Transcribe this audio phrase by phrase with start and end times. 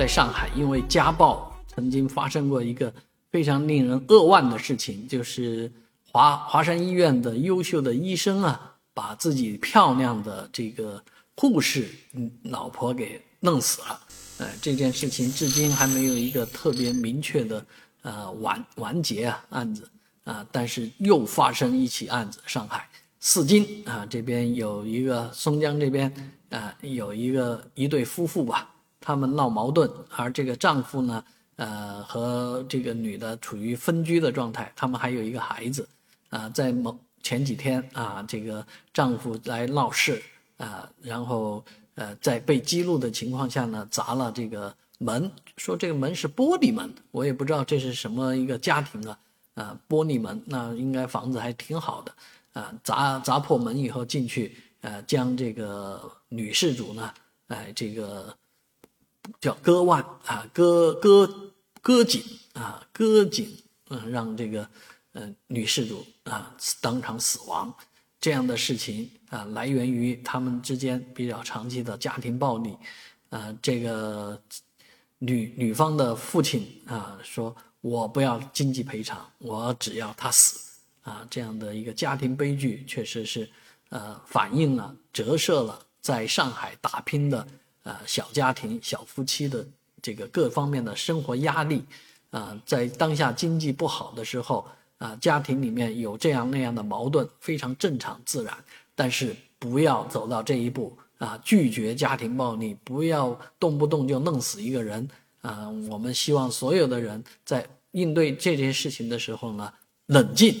[0.00, 2.90] 在上海因为家暴曾经发生过一个
[3.30, 5.70] 非常令人扼腕的事情，就是
[6.10, 11.04] 华华山医院的优秀的医生啊，把自己漂亮的这个
[11.36, 11.86] 护士
[12.44, 14.00] 老婆给弄死了。
[14.38, 17.66] 呃，这件事情至今还没有一个特别明确的
[18.00, 19.86] 呃完完结啊案子
[20.24, 22.88] 啊，但是又发生一起案子，上海
[23.18, 26.10] 四金啊这边有一个松江这边
[26.48, 28.69] 啊有一个一对夫妇吧，
[29.10, 31.24] 他们闹矛盾，而这个丈夫呢
[31.56, 35.88] 呃和这个女的处于分居的状态，他们还有一个孩子
[36.28, 40.22] 啊，在某前几天啊这个丈夫来闹事
[40.56, 41.64] 啊，然后。
[41.96, 49.18] 呃，在被激怒的情况下呢，砸了这个门，说这个门是玻璃门，我也不知道这是什么一个家庭啊，
[49.54, 52.14] 啊，玻璃门，那应该房子还挺好的，
[52.54, 57.12] 啊，砸砸破门以后进去，呃，将这个女事主呢，
[57.48, 58.34] 哎，这个
[59.40, 61.52] 叫割腕啊，割割
[61.82, 62.22] 割颈
[62.54, 63.48] 啊，割颈，
[63.88, 64.68] 嗯，让这个
[65.12, 67.74] 呃女事主啊当场死亡。
[68.20, 72.76] 这样的事情啊，来源于他们之间比较长期的家庭暴力，
[73.30, 74.40] 啊，这个
[75.18, 80.68] 女女方的父亲啊说：“我不要经济赔偿，我只要他死。”
[81.02, 83.48] 啊，这样的一个家庭悲剧，确实是
[83.88, 87.46] 呃反映了、折射了在上海打拼的
[87.82, 89.66] 呃小家庭、小夫妻的
[90.02, 91.84] 这个各方面的生活压力
[92.30, 94.66] 啊，在当下经济不好的时候。
[95.00, 98.54] 啊，家庭里面有这样那样的矛盾，非常正常自然，
[98.94, 101.40] 但是不要走到这一步啊！
[101.42, 105.08] 拒绝家庭暴力，不要动不动就弄死一个人
[105.40, 105.70] 啊！
[105.88, 109.72] 我们希望所有的人在应对这件事情的时候呢，
[110.08, 110.54] 冷静